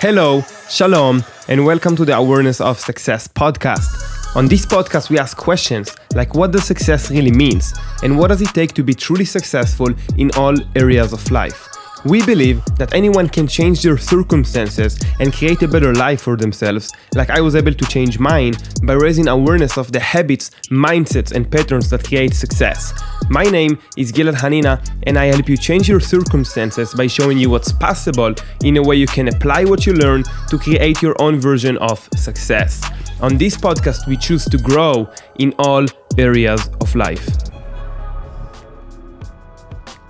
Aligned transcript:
Hello, 0.00 0.42
shalom, 0.70 1.22
and 1.48 1.66
welcome 1.66 1.94
to 1.94 2.06
the 2.06 2.16
Awareness 2.16 2.58
of 2.62 2.80
Success 2.80 3.28
podcast. 3.28 4.34
On 4.34 4.48
this 4.48 4.64
podcast, 4.64 5.10
we 5.10 5.18
ask 5.18 5.36
questions 5.36 5.94
like 6.14 6.34
what 6.34 6.52
does 6.52 6.64
success 6.64 7.10
really 7.10 7.30
means 7.30 7.74
and 8.02 8.18
what 8.18 8.28
does 8.28 8.40
it 8.40 8.48
take 8.54 8.72
to 8.72 8.82
be 8.82 8.94
truly 8.94 9.26
successful 9.26 9.90
in 10.16 10.30
all 10.38 10.54
areas 10.74 11.12
of 11.12 11.30
life. 11.30 11.68
We 12.04 12.24
believe 12.24 12.64
that 12.76 12.94
anyone 12.94 13.28
can 13.28 13.46
change 13.46 13.82
their 13.82 13.98
circumstances 13.98 14.98
and 15.18 15.34
create 15.34 15.60
a 15.62 15.68
better 15.68 15.94
life 15.94 16.22
for 16.22 16.34
themselves, 16.34 16.90
like 17.14 17.28
I 17.28 17.42
was 17.42 17.54
able 17.54 17.74
to 17.74 17.84
change 17.86 18.18
mine 18.18 18.54
by 18.84 18.94
raising 18.94 19.28
awareness 19.28 19.76
of 19.76 19.92
the 19.92 20.00
habits, 20.00 20.50
mindsets, 20.70 21.32
and 21.32 21.50
patterns 21.50 21.90
that 21.90 22.02
create 22.02 22.32
success. 22.32 22.94
My 23.28 23.44
name 23.44 23.78
is 23.98 24.12
Gilad 24.12 24.36
Hanina, 24.36 24.80
and 25.02 25.18
I 25.18 25.26
help 25.26 25.46
you 25.46 25.58
change 25.58 25.90
your 25.90 26.00
circumstances 26.00 26.94
by 26.94 27.06
showing 27.06 27.36
you 27.36 27.50
what's 27.50 27.70
possible 27.70 28.34
in 28.64 28.78
a 28.78 28.82
way 28.82 28.96
you 28.96 29.06
can 29.06 29.28
apply 29.28 29.64
what 29.64 29.84
you 29.84 29.92
learn 29.92 30.24
to 30.48 30.58
create 30.58 31.02
your 31.02 31.20
own 31.20 31.38
version 31.38 31.76
of 31.78 32.08
success. 32.16 32.82
On 33.20 33.36
this 33.36 33.58
podcast, 33.58 34.06
we 34.06 34.16
choose 34.16 34.46
to 34.46 34.56
grow 34.56 35.06
in 35.38 35.52
all 35.58 35.84
areas 36.16 36.70
of 36.80 36.94
life. 36.94 37.49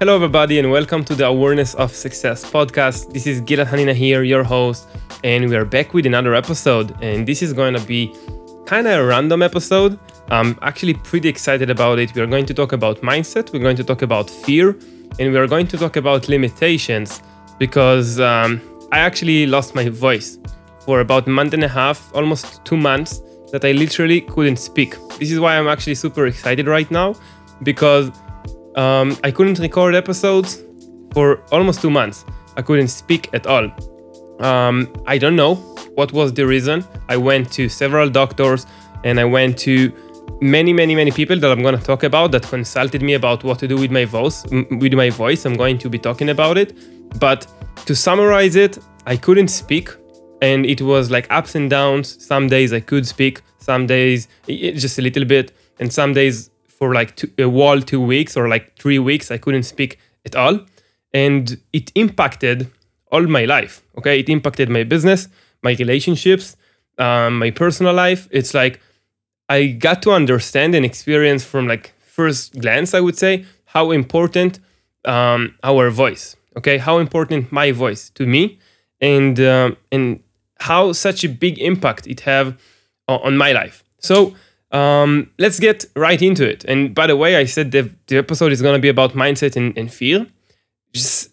Hello, 0.01 0.15
everybody, 0.15 0.59
and 0.59 0.71
welcome 0.71 1.05
to 1.05 1.15
the 1.15 1.27
Awareness 1.27 1.75
of 1.75 1.95
Success 1.95 2.43
podcast. 2.43 3.13
This 3.13 3.27
is 3.27 3.43
Gilad 3.43 3.67
Hanina 3.67 3.93
here, 3.93 4.23
your 4.23 4.43
host, 4.43 4.89
and 5.25 5.47
we 5.47 5.55
are 5.55 5.67
back 5.67 5.93
with 5.93 6.07
another 6.07 6.35
episode. 6.35 6.97
And 7.03 7.29
this 7.29 7.43
is 7.43 7.53
going 7.53 7.75
to 7.75 7.81
be 7.81 8.17
kind 8.65 8.87
of 8.87 8.99
a 8.99 9.05
random 9.05 9.43
episode. 9.43 9.99
I'm 10.31 10.59
actually 10.63 10.95
pretty 10.95 11.29
excited 11.29 11.69
about 11.69 11.99
it. 11.99 12.15
We 12.15 12.23
are 12.23 12.27
going 12.27 12.47
to 12.47 12.55
talk 12.55 12.73
about 12.73 13.03
mindset, 13.03 13.53
we're 13.53 13.59
going 13.59 13.77
to 13.77 13.85
talk 13.85 14.01
about 14.01 14.31
fear, 14.31 14.71
and 15.19 15.33
we 15.33 15.37
are 15.37 15.47
going 15.47 15.67
to 15.67 15.77
talk 15.77 15.97
about 15.97 16.31
limitations 16.31 17.21
because 17.59 18.19
um, 18.21 18.63
I 18.93 19.01
actually 19.01 19.45
lost 19.47 19.75
my 19.75 19.91
voice 19.91 20.39
for 20.79 21.01
about 21.01 21.27
a 21.27 21.31
month 21.31 21.53
and 21.53 21.63
a 21.63 21.69
half, 21.69 22.11
almost 22.15 22.65
two 22.65 22.79
months, 22.79 23.21
that 23.53 23.67
I 23.67 23.73
literally 23.73 24.23
couldn't 24.23 24.57
speak. 24.57 24.97
This 25.19 25.31
is 25.31 25.39
why 25.39 25.59
I'm 25.59 25.69
actually 25.69 25.97
super 25.97 26.27
excited 26.27 26.69
right 26.69 26.91
now 26.91 27.17
because 27.63 28.11
um, 28.77 29.17
I 29.25 29.31
couldn't 29.31 29.59
record 29.59 29.95
episodes 29.95 30.63
for 31.13 31.43
almost 31.51 31.83
two 31.83 31.91
months. 31.91 32.25
I 32.57 32.63
couldn't 32.63 32.89
speak 32.89 33.29
at 33.33 33.47
all. 33.47 33.71
Um, 34.41 34.93
I 35.07 35.19
don't 35.19 35.37
know 35.37 35.57
what 35.95 36.13
was 36.13 36.33
the 36.33 36.47
reason. 36.47 36.85
I 37.09 37.17
went 37.17 37.53
to 37.53 37.69
several 37.69 38.09
doctors 38.09 38.67
and 39.05 39.21
I 39.21 39.25
went 39.25 39.59
to 39.59 39.93
many, 40.41 40.73
many, 40.73 40.95
many 40.95 41.11
people 41.11 41.39
that 41.39 41.51
I'm 41.51 41.63
going 41.63 41.77
to 41.77 41.85
talk 41.85 42.03
about 42.03 42.33
that 42.33 42.43
consulted 42.43 43.03
me 43.03 43.15
about 43.15 43.45
what 43.45 43.59
to 43.61 43.69
do 43.69 43.77
with 43.77 43.91
my 43.91 44.05
voice. 44.05 44.45
With 44.71 44.95
my 44.95 45.11
voice, 45.11 45.45
I'm 45.45 45.57
going 45.57 45.79
to 45.79 45.91
be 45.91 45.99
talking 45.99 46.31
about 46.31 46.57
it. 46.57 46.75
But 47.19 47.47
to 47.87 47.95
summarize 47.95 48.57
it, 48.57 48.79
I 49.07 49.17
couldn't 49.17 49.49
speak, 49.49 49.91
and 50.41 50.65
it 50.65 50.81
was 50.81 51.11
like 51.11 51.27
ups 51.31 51.55
and 51.55 51.69
downs. 51.69 52.25
Some 52.25 52.49
days 52.49 52.73
I 52.73 52.81
could 52.81 53.07
speak, 53.07 53.43
some 53.59 53.87
days 53.87 54.29
just 54.47 54.99
a 54.99 55.03
little 55.03 55.25
bit, 55.25 55.53
and 55.79 55.93
some 55.93 56.13
days 56.13 56.51
for 56.81 56.95
like 56.95 57.15
two, 57.15 57.31
a 57.39 57.49
whole 57.49 57.81
two 57.81 58.01
weeks 58.01 58.37
or 58.37 58.49
like 58.49 58.77
three 58.77 58.99
weeks, 58.99 59.31
I 59.31 59.39
couldn't 59.39 59.65
speak 59.65 59.99
at 60.25 60.35
all. 60.35 60.61
And 61.13 61.61
it 61.73 61.93
impacted 61.95 62.69
all 63.13 63.23
my 63.27 63.45
life. 63.45 63.83
Okay. 63.99 64.19
It 64.19 64.29
impacted 64.29 64.69
my 64.69 64.85
business, 64.85 65.29
my 65.63 65.73
relationships, 65.79 66.57
um, 66.99 67.39
my 67.39 67.51
personal 67.51 67.93
life. 67.93 68.27
It's 68.31 68.55
like 68.55 68.81
I 69.49 69.67
got 69.67 70.03
to 70.03 70.13
understand 70.13 70.75
and 70.75 70.85
experience 70.85 71.45
from 71.45 71.69
like 71.69 71.93
first 72.07 72.59
glance, 72.59 72.95
I 72.95 73.01
would 73.01 73.19
say, 73.19 73.45
how 73.67 73.91
important 73.91 74.59
um, 75.05 75.55
our 75.63 75.91
voice, 75.91 76.37
okay, 76.57 76.79
how 76.79 76.99
important 76.99 77.53
my 77.53 77.73
voice 77.73 78.11
to 78.11 78.27
me, 78.27 78.59
and 79.01 79.41
um, 79.41 79.77
and 79.91 80.21
how 80.61 80.93
such 80.93 81.25
a 81.25 81.29
big 81.29 81.59
impact 81.59 82.07
it 82.07 82.21
have 82.21 82.59
on 83.09 83.37
my 83.37 83.53
life. 83.53 83.83
So 83.99 84.35
um, 84.73 85.31
let's 85.39 85.59
get 85.59 85.85
right 85.97 86.21
into 86.21 86.49
it. 86.49 86.65
And 86.65 86.95
by 86.95 87.07
the 87.07 87.17
way, 87.17 87.37
I 87.37 87.45
said 87.45 87.73
the, 87.73 87.91
the 88.07 88.19
episode 88.19 88.53
is 88.53 88.63
going 88.63 88.75
to 88.75 88.81
be 88.81 88.89
about 88.89 89.13
mindset 89.13 89.57
and, 89.57 89.77
and 89.77 89.93
fear. 89.93 90.27
Just 90.93 91.31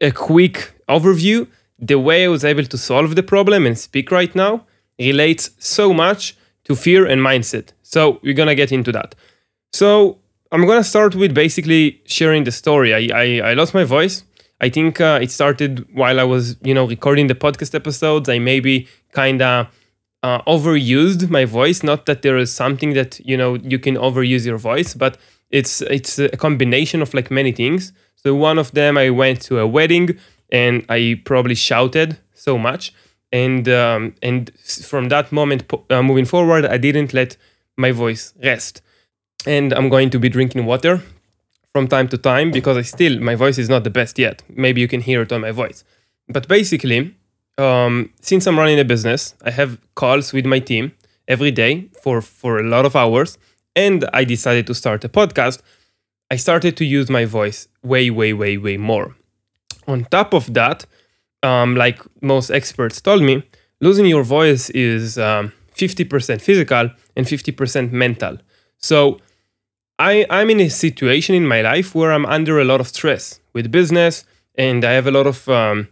a 0.00 0.10
quick 0.10 0.74
overview. 0.88 1.46
The 1.78 1.98
way 1.98 2.24
I 2.24 2.28
was 2.28 2.44
able 2.44 2.64
to 2.64 2.78
solve 2.78 3.14
the 3.14 3.22
problem 3.22 3.66
and 3.66 3.78
speak 3.78 4.10
right 4.10 4.34
now 4.34 4.66
relates 4.98 5.50
so 5.58 5.92
much 5.92 6.36
to 6.64 6.74
fear 6.74 7.06
and 7.06 7.20
mindset. 7.20 7.72
So 7.82 8.20
we're 8.22 8.34
going 8.34 8.48
to 8.48 8.54
get 8.54 8.72
into 8.72 8.92
that. 8.92 9.14
So 9.72 10.18
I'm 10.50 10.66
going 10.66 10.78
to 10.78 10.88
start 10.88 11.14
with 11.14 11.34
basically 11.34 12.02
sharing 12.06 12.44
the 12.44 12.52
story. 12.52 12.94
I, 12.94 13.14
I, 13.14 13.50
I 13.50 13.54
lost 13.54 13.74
my 13.74 13.84
voice. 13.84 14.24
I 14.60 14.70
think 14.70 15.00
uh, 15.00 15.20
it 15.22 15.30
started 15.30 15.86
while 15.94 16.18
I 16.18 16.24
was, 16.24 16.56
you 16.62 16.74
know, 16.74 16.86
recording 16.86 17.28
the 17.28 17.34
podcast 17.34 17.74
episodes. 17.74 18.28
I 18.28 18.38
maybe 18.38 18.88
kind 19.12 19.40
of 19.40 19.68
uh, 20.22 20.42
overused 20.42 21.30
my 21.30 21.44
voice. 21.44 21.82
Not 21.82 22.06
that 22.06 22.22
there 22.22 22.36
is 22.36 22.52
something 22.52 22.94
that 22.94 23.20
you 23.20 23.36
know 23.36 23.54
you 23.56 23.78
can 23.78 23.94
overuse 23.96 24.44
your 24.46 24.58
voice, 24.58 24.94
but 24.94 25.16
it's 25.50 25.80
it's 25.82 26.18
a 26.18 26.36
combination 26.36 27.02
of 27.02 27.14
like 27.14 27.30
many 27.30 27.52
things. 27.52 27.92
So 28.16 28.34
one 28.34 28.58
of 28.58 28.72
them, 28.72 28.98
I 28.98 29.10
went 29.10 29.40
to 29.42 29.58
a 29.60 29.66
wedding 29.66 30.18
and 30.50 30.84
I 30.88 31.20
probably 31.24 31.54
shouted 31.54 32.18
so 32.34 32.58
much, 32.58 32.92
and 33.32 33.68
um, 33.68 34.14
and 34.22 34.50
from 34.58 35.08
that 35.10 35.32
moment 35.32 35.72
uh, 35.90 36.02
moving 36.02 36.24
forward, 36.24 36.64
I 36.66 36.78
didn't 36.78 37.14
let 37.14 37.36
my 37.76 37.92
voice 37.92 38.34
rest. 38.42 38.82
And 39.46 39.72
I'm 39.72 39.88
going 39.88 40.10
to 40.10 40.18
be 40.18 40.28
drinking 40.28 40.66
water 40.66 41.00
from 41.72 41.86
time 41.86 42.08
to 42.08 42.18
time 42.18 42.50
because 42.50 42.76
I 42.76 42.82
still 42.82 43.20
my 43.20 43.36
voice 43.36 43.56
is 43.56 43.68
not 43.68 43.84
the 43.84 43.90
best 43.90 44.18
yet. 44.18 44.42
Maybe 44.48 44.80
you 44.80 44.88
can 44.88 45.00
hear 45.00 45.22
it 45.22 45.32
on 45.32 45.42
my 45.42 45.52
voice, 45.52 45.84
but 46.28 46.48
basically 46.48 47.14
um, 47.58 48.10
since 48.20 48.46
I'm 48.46 48.58
running 48.58 48.78
a 48.78 48.84
business, 48.84 49.34
I 49.44 49.50
have 49.50 49.78
calls 49.94 50.32
with 50.32 50.46
my 50.46 50.60
team 50.60 50.92
every 51.26 51.50
day 51.50 51.88
for 52.02 52.20
for 52.22 52.58
a 52.58 52.62
lot 52.62 52.86
of 52.86 52.96
hours, 52.96 53.38
and 53.76 54.08
I 54.14 54.24
decided 54.24 54.66
to 54.68 54.74
start 54.74 55.04
a 55.04 55.08
podcast. 55.08 55.60
I 56.30 56.36
started 56.36 56.76
to 56.76 56.84
use 56.84 57.08
my 57.10 57.24
voice 57.24 57.68
way, 57.82 58.10
way, 58.10 58.32
way, 58.32 58.58
way 58.58 58.76
more. 58.76 59.16
On 59.86 60.04
top 60.04 60.34
of 60.34 60.52
that, 60.54 60.84
um, 61.42 61.74
like 61.74 62.00
most 62.20 62.50
experts 62.50 63.00
told 63.00 63.22
me, 63.22 63.42
losing 63.80 64.06
your 64.06 64.22
voice 64.24 64.68
is 64.70 65.16
um, 65.18 65.52
50% 65.74 66.40
physical 66.42 66.90
and 67.16 67.26
50% 67.26 67.92
mental. 67.92 68.38
So 68.76 69.18
I, 69.98 70.26
I'm 70.28 70.50
in 70.50 70.60
a 70.60 70.68
situation 70.68 71.34
in 71.34 71.46
my 71.46 71.62
life 71.62 71.94
where 71.94 72.12
I'm 72.12 72.26
under 72.26 72.60
a 72.60 72.64
lot 72.64 72.80
of 72.80 72.88
stress 72.88 73.40
with 73.54 73.72
business, 73.72 74.24
and 74.54 74.84
I 74.84 74.92
have 74.92 75.06
a 75.06 75.10
lot 75.10 75.26
of 75.26 75.48
um, 75.48 75.88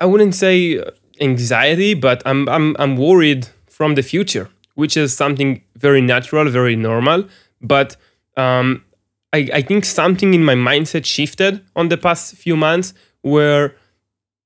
I 0.00 0.06
wouldn't 0.06 0.34
say 0.34 0.82
anxiety, 1.20 1.94
but 1.94 2.22
I'm 2.24 2.48
I'm 2.48 2.76
I'm 2.78 2.96
worried 2.96 3.48
from 3.66 3.94
the 3.94 4.02
future, 4.02 4.48
which 4.74 4.96
is 4.96 5.16
something 5.16 5.62
very 5.76 6.00
natural, 6.00 6.48
very 6.50 6.76
normal. 6.76 7.24
But 7.60 7.96
um, 8.36 8.84
I, 9.32 9.48
I 9.54 9.62
think 9.62 9.84
something 9.84 10.34
in 10.34 10.44
my 10.44 10.54
mindset 10.54 11.04
shifted 11.04 11.64
on 11.76 11.88
the 11.88 11.96
past 11.96 12.34
few 12.36 12.56
months, 12.56 12.94
where 13.22 13.74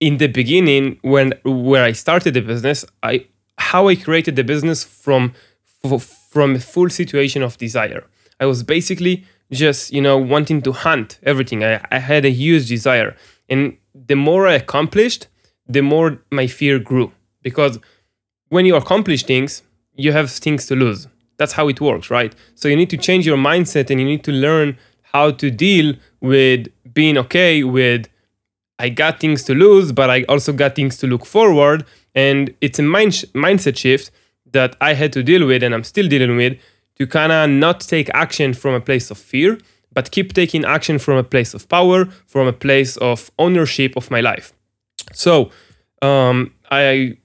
in 0.01 0.17
the 0.19 0.27
beginning, 0.27 0.99
when 1.03 1.35
where 1.45 1.85
I 1.85 1.93
started 1.93 2.35
the 2.35 2.41
business, 2.41 2.85
I 3.03 3.27
how 3.59 3.89
I 3.89 3.97
created 3.97 4.37
the 4.37 4.45
business 4.45 4.83
from 4.85 5.33
from 6.31 6.57
a 6.57 6.59
full 6.59 6.91
situation 6.91 7.43
of 7.43 7.59
desire. 7.59 8.05
I 8.41 8.47
was 8.47 8.63
basically 8.63 9.25
just 9.53 9.93
you 9.93 10.01
know 10.01 10.19
wanting 10.19 10.63
to 10.63 10.73
hunt 10.73 11.19
everything. 11.23 11.63
I, 11.63 11.85
I 11.91 11.99
had 11.99 12.25
a 12.25 12.31
huge 12.31 12.69
desire, 12.69 13.15
and 13.49 13.77
the 13.95 14.17
more 14.17 14.47
I 14.47 14.55
accomplished, 14.55 15.29
the 15.67 15.83
more 15.83 16.19
my 16.31 16.47
fear 16.47 16.79
grew. 16.79 17.13
Because 17.43 17.79
when 18.49 18.67
you 18.67 18.77
accomplish 18.77 19.25
things, 19.25 19.63
you 19.95 20.13
have 20.13 20.31
things 20.31 20.67
to 20.67 20.77
lose. 20.77 21.09
That's 21.37 21.53
how 21.53 21.69
it 21.69 21.81
works, 21.81 22.11
right? 22.11 22.35
So 22.55 22.69
you 22.69 22.77
need 22.77 22.91
to 22.91 22.97
change 22.97 23.27
your 23.27 23.37
mindset 23.37 23.91
and 23.91 24.01
you 24.01 24.07
need 24.07 24.25
to 24.25 24.33
learn 24.33 24.79
how 25.03 25.31
to 25.33 25.51
deal 25.51 25.95
with 26.21 26.69
being 26.95 27.19
okay 27.19 27.63
with 27.65 28.09
I 28.79 28.89
got 28.89 29.21
things 29.21 29.45
to 29.45 29.55
lose, 29.55 29.93
but 29.93 30.11
I 30.11 30.25
also 30.25 30.53
got 30.53 30.75
things 30.75 30.97
to 30.99 31.07
look 31.07 31.25
forward. 31.25 31.85
And 32.15 32.53
it's 32.61 32.81
a 32.81 32.83
mind 32.83 33.15
sh- 33.15 33.25
mindset 33.33 33.77
shift 33.77 34.11
that 34.51 34.75
I 34.81 34.95
had 34.95 35.13
to 35.13 35.23
deal 35.23 35.47
with 35.47 35.63
and 35.63 35.73
I'm 35.73 35.85
still 35.85 36.09
dealing 36.09 36.37
with 36.37 36.59
to 36.97 37.07
kind 37.07 37.31
of 37.31 37.49
not 37.49 37.81
take 37.81 38.11
action 38.13 38.55
from 38.55 38.75
a 38.75 38.81
place 38.81 39.11
of 39.11 39.19
fear, 39.19 39.59
but 39.95 40.11
keep 40.11 40.33
taking 40.33 40.65
action 40.65 40.99
from 40.99 41.19
a 41.19 41.25
place 41.25 41.55
of 41.55 41.69
power, 41.69 42.07
from 42.27 42.47
a 42.47 42.53
place 42.53 42.97
of 42.99 43.31
ownership 43.39 43.97
of 43.97 44.11
my 44.11 44.21
life. 44.21 44.53
So 45.13 45.51
um, 46.01 46.55
I 46.71 47.17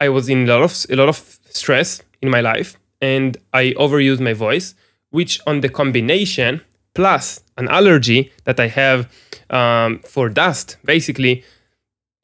I 0.00 0.08
was 0.08 0.28
in 0.28 0.48
a 0.48 0.58
lot 0.58 0.62
of 0.62 0.86
a 0.90 0.96
lot 0.96 1.08
of 1.08 1.38
stress 1.50 2.02
in 2.22 2.30
my 2.30 2.40
life, 2.40 2.76
and 3.00 3.36
I 3.52 3.74
overused 3.78 4.20
my 4.20 4.32
voice, 4.32 4.74
which 5.10 5.40
on 5.46 5.60
the 5.60 5.68
combination 5.68 6.60
plus 6.94 7.40
an 7.56 7.68
allergy 7.68 8.32
that 8.44 8.58
I 8.58 8.68
have 8.68 9.08
um, 9.50 10.00
for 10.00 10.28
dust, 10.28 10.76
basically, 10.84 11.44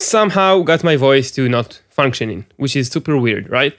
somehow 0.01 0.63
got 0.63 0.85
my 0.85 0.97
voice 0.97 1.31
to 1.33 1.49
not 1.49 1.81
functioning, 1.89 2.47
which 2.57 2.77
is 2.77 2.89
super 2.89 3.17
weird, 3.17 3.49
right? 3.51 3.75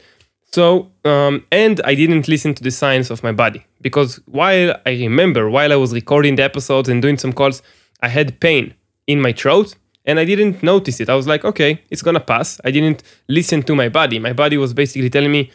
So, 0.52 0.92
um, 1.04 1.46
and 1.52 1.82
I 1.84 1.94
didn't 1.94 2.28
listen 2.28 2.54
to 2.56 2.64
the 2.64 2.72
signs 2.72 3.12
of 3.12 3.22
my 3.22 3.32
body 3.32 3.66
because 3.82 4.16
while 4.26 4.76
I 4.86 4.92
remember, 4.92 5.50
while 5.50 5.72
I 5.74 5.76
was 5.76 5.94
recording 5.94 6.36
the 6.36 6.44
episodes 6.44 6.90
and 6.90 7.02
doing 7.02 7.18
some 7.18 7.34
calls, 7.34 7.62
I 8.02 8.08
had 8.08 8.40
pain 8.40 8.74
in 9.08 9.22
my 9.22 9.34
throat 9.34 9.76
and 10.06 10.20
I 10.20 10.26
didn't 10.26 10.64
notice 10.64 11.02
it. 11.02 11.10
I 11.10 11.16
was 11.16 11.28
like, 11.28 11.44
okay, 11.44 11.82
it's 11.90 12.02
gonna 12.02 12.22
pass. 12.22 12.62
I 12.64 12.72
didn't 12.72 13.04
listen 13.28 13.62
to 13.64 13.76
my 13.76 13.90
body. 13.90 14.20
My 14.20 14.34
body 14.34 14.58
was 14.58 14.74
basically 14.74 15.10
telling 15.10 15.32
me, 15.32 15.52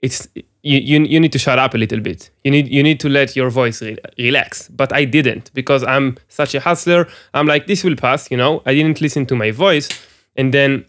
it's 0.00 0.26
you, 0.62 0.78
you, 0.78 1.04
you 1.04 1.20
need 1.20 1.32
to 1.32 1.38
shut 1.38 1.58
up 1.58 1.74
a 1.74 1.78
little 1.78 2.00
bit. 2.00 2.30
You 2.42 2.50
need 2.50 2.68
you 2.68 2.82
need 2.82 2.98
to 3.00 3.08
let 3.10 3.36
your 3.36 3.50
voice 3.50 3.82
re- 3.82 3.98
relax. 4.18 4.68
But 4.68 4.92
I 4.94 5.04
didn't 5.04 5.52
because 5.52 5.84
I'm 5.84 6.16
such 6.28 6.54
a 6.54 6.60
hustler. 6.60 7.06
I'm 7.34 7.46
like, 7.46 7.66
this 7.66 7.84
will 7.84 7.96
pass. 7.96 8.30
You 8.30 8.38
know, 8.38 8.62
I 8.64 8.72
didn't 8.74 9.02
listen 9.02 9.26
to 9.26 9.36
my 9.36 9.50
voice, 9.50 9.90
and 10.36 10.54
then 10.54 10.86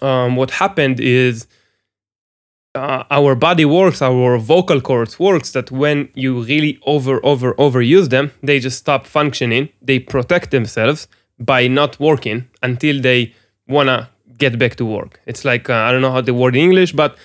um, 0.00 0.36
what 0.36 0.52
happened 0.52 1.00
is 1.00 1.48
uh, 2.76 3.04
our 3.10 3.34
body 3.34 3.64
works, 3.64 4.02
our 4.02 4.38
vocal 4.38 4.80
cords 4.80 5.18
works 5.18 5.52
that 5.52 5.70
when 5.70 6.08
you 6.14 6.42
really 6.42 6.78
over 6.86 7.24
over 7.24 7.54
overuse 7.54 8.08
them, 8.10 8.30
they 8.42 8.60
just 8.60 8.78
stop 8.78 9.06
functioning. 9.06 9.68
They 9.80 9.98
protect 9.98 10.50
themselves 10.50 11.08
by 11.38 11.66
not 11.68 11.98
working 11.98 12.48
until 12.62 13.00
they 13.00 13.34
wanna 13.66 14.10
get 14.38 14.58
back 14.58 14.76
to 14.76 14.84
work. 14.84 15.20
It's 15.26 15.44
like 15.44 15.70
uh, 15.70 15.74
I 15.74 15.92
don't 15.92 16.02
know 16.02 16.12
how 16.12 16.20
the 16.20 16.34
word 16.34 16.54
in 16.54 16.62
English, 16.62 16.92
but 16.92 17.16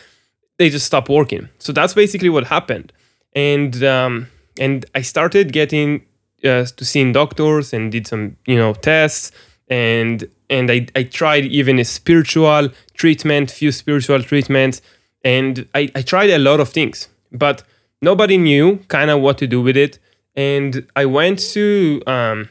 they 0.58 0.70
just 0.70 0.86
stop 0.86 1.10
working. 1.10 1.50
So 1.60 1.74
that's 1.74 1.94
basically 1.94 2.30
what 2.30 2.46
happened, 2.48 2.94
and 3.34 3.84
um, 3.84 4.28
and 4.60 4.86
I 4.96 5.02
started 5.02 5.52
getting 5.52 6.06
uh, 6.44 6.66
to 6.78 6.86
seeing 6.86 7.12
doctors 7.12 7.74
and 7.74 7.92
did 7.92 8.08
some 8.08 8.38
you 8.46 8.58
know 8.58 8.74
tests 8.74 9.32
and 9.68 10.28
and 10.50 10.70
I, 10.70 10.88
I 10.96 11.04
tried 11.04 11.46
even 11.46 11.80
a 11.80 11.86
spiritual 11.86 12.70
treatment, 12.94 13.52
few 13.52 13.72
spiritual 13.72 14.22
treatments 14.24 14.82
and 15.24 15.68
I, 15.74 15.90
I 15.96 16.02
tried 16.02 16.30
a 16.30 16.40
lot 16.40 16.60
of 16.60 16.70
things 16.70 17.08
but 17.32 17.64
nobody 18.02 18.38
knew 18.38 18.78
kind 18.88 19.10
of 19.10 19.22
what 19.22 19.38
to 19.40 19.48
do 19.48 19.62
with 19.62 19.78
it. 19.78 20.00
And 20.36 20.88
i 20.96 21.06
went 21.06 21.40
to 21.54 22.02
um, 22.08 22.50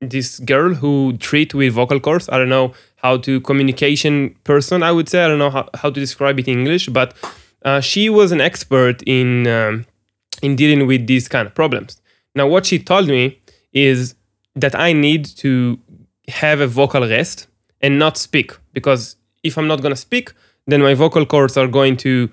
this 0.00 0.38
girl 0.38 0.74
who 0.74 1.16
treat 1.18 1.54
with 1.54 1.74
vocal 1.74 2.00
cords. 2.00 2.28
I 2.28 2.38
don't 2.38 2.48
know 2.48 2.72
how 2.96 3.16
to 3.18 3.40
communication 3.42 4.34
person 4.44 4.82
i 4.82 4.90
would 4.92 5.08
say. 5.08 5.24
I 5.24 5.28
don't 5.28 5.38
know 5.38 5.50
how, 5.50 5.68
how 5.74 5.90
to 5.90 6.00
describe 6.00 6.38
it 6.38 6.48
in 6.48 6.58
english 6.60 6.88
but 6.88 7.14
uh, 7.64 7.80
she 7.80 8.08
was 8.08 8.32
an 8.32 8.40
expert 8.40 9.02
in 9.06 9.46
um, 9.46 9.86
in 10.42 10.56
dealing 10.56 10.86
with 10.86 11.06
these 11.06 11.26
kind 11.28 11.46
of 11.46 11.54
problems. 11.54 12.00
Now 12.34 12.46
what 12.46 12.66
she 12.66 12.78
told 12.78 13.08
me 13.08 13.40
is 13.72 14.14
that 14.54 14.74
i 14.74 14.92
need 14.92 15.24
to 15.24 15.78
have 16.28 16.60
a 16.60 16.66
vocal 16.66 17.02
rest 17.02 17.46
and 17.80 17.98
not 17.98 18.16
speak 18.16 18.52
because 18.72 19.16
if 19.42 19.56
i'm 19.56 19.68
not 19.68 19.80
going 19.82 19.92
to 19.92 20.00
speak 20.08 20.32
then 20.68 20.82
my 20.82 20.94
vocal 20.94 21.26
cords 21.26 21.56
are 21.56 21.66
going 21.66 21.96
to 21.96 22.30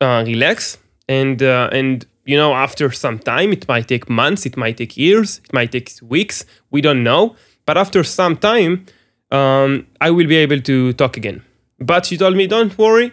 uh, 0.00 0.22
relax. 0.26 0.78
And 1.08 1.42
uh, 1.42 1.70
and 1.72 2.04
you 2.26 2.36
know 2.36 2.52
after 2.52 2.92
some 2.92 3.18
time 3.18 3.50
it 3.52 3.66
might 3.66 3.88
take 3.88 4.10
months 4.10 4.44
it 4.44 4.58
might 4.58 4.76
take 4.76 4.98
years 4.98 5.40
it 5.42 5.52
might 5.54 5.72
take 5.72 5.90
weeks 6.02 6.44
we 6.70 6.82
don't 6.82 7.02
know. 7.02 7.34
But 7.64 7.78
after 7.78 8.04
some 8.04 8.36
time 8.36 8.84
um, 9.30 9.86
i 10.00 10.10
will 10.10 10.26
be 10.26 10.36
able 10.36 10.60
to 10.60 10.92
talk 10.92 11.16
again. 11.16 11.42
But 11.78 12.04
she 12.04 12.18
told 12.18 12.36
me 12.36 12.46
don't 12.46 12.76
worry 12.76 13.12